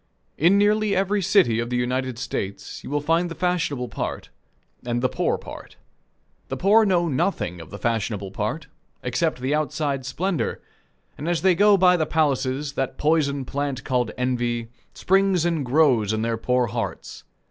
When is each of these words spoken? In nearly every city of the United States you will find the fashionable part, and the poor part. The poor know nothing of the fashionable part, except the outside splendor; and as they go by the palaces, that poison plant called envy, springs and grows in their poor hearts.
In 0.35 0.57
nearly 0.57 0.95
every 0.95 1.21
city 1.21 1.59
of 1.59 1.69
the 1.69 1.75
United 1.77 2.17
States 2.17 2.83
you 2.83 2.89
will 2.89 3.01
find 3.01 3.29
the 3.29 3.35
fashionable 3.35 3.87
part, 3.87 4.31
and 4.83 4.99
the 4.99 5.07
poor 5.07 5.37
part. 5.37 5.75
The 6.47 6.57
poor 6.57 6.85
know 6.87 7.07
nothing 7.07 7.61
of 7.61 7.69
the 7.69 7.77
fashionable 7.77 8.31
part, 8.31 8.65
except 9.03 9.41
the 9.41 9.53
outside 9.53 10.03
splendor; 10.07 10.59
and 11.19 11.29
as 11.29 11.43
they 11.43 11.53
go 11.53 11.77
by 11.77 11.97
the 11.97 12.07
palaces, 12.07 12.73
that 12.73 12.97
poison 12.97 13.45
plant 13.45 13.83
called 13.83 14.09
envy, 14.17 14.69
springs 14.95 15.45
and 15.45 15.63
grows 15.63 16.11
in 16.13 16.23
their 16.23 16.35
poor 16.35 16.65
hearts. 16.65 17.23